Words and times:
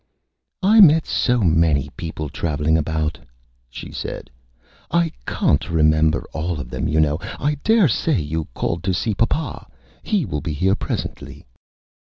"I 0.63 0.81
meet 0.81 1.05
so 1.05 1.41
many 1.41 1.91
People 1.95 2.27
traveling 2.27 2.75
about," 2.75 3.19
she 3.69 3.91
said; 3.91 4.31
"I 4.89 5.11
cahn't 5.27 5.69
remember 5.69 6.25
all 6.33 6.59
of 6.59 6.71
them, 6.71 6.87
you 6.87 6.99
know. 6.99 7.19
I 7.39 7.59
dare 7.63 7.87
say 7.87 8.19
you 8.19 8.47
called 8.55 8.83
to 8.85 8.95
see 8.95 9.13
Pu 9.13 9.27
pah; 9.27 9.65
he 10.01 10.25
will 10.25 10.41
be 10.41 10.53
here 10.53 10.73
Presently." 10.73 11.45